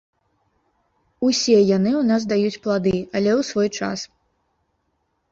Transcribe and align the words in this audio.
Усе 1.27 1.57
яны 1.77 1.91
ў 1.97 2.03
нас 2.11 2.21
даюць 2.31 2.61
плады, 2.63 2.93
але 3.19 3.31
ў 3.39 3.49
свой 3.51 3.69
час. 3.77 3.99